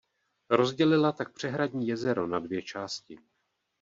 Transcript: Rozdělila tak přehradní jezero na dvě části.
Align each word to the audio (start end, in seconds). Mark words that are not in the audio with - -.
Rozdělila 0.49 1.11
tak 1.11 1.33
přehradní 1.33 1.87
jezero 1.87 2.27
na 2.27 2.39
dvě 2.39 2.61
části. 2.61 3.19